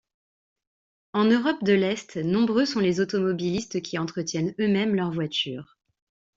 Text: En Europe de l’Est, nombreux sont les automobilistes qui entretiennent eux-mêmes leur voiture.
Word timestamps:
En 1.13 1.25
Europe 1.25 1.61
de 1.63 1.73
l’Est, 1.73 2.17
nombreux 2.17 2.65
sont 2.65 2.79
les 2.79 3.01
automobilistes 3.01 3.83
qui 3.83 3.99
entretiennent 3.99 4.55
eux-mêmes 4.59 4.95
leur 4.95 5.11
voiture. 5.11 5.77